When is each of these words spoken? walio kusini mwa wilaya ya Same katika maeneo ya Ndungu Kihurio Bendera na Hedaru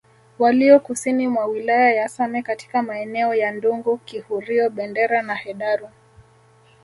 walio 0.39 0.79
kusini 0.79 1.27
mwa 1.27 1.45
wilaya 1.45 1.93
ya 1.93 2.09
Same 2.09 2.41
katika 2.43 2.81
maeneo 2.83 3.33
ya 3.35 3.51
Ndungu 3.51 3.97
Kihurio 3.97 4.69
Bendera 4.69 5.21
na 5.21 5.35
Hedaru 5.35 5.89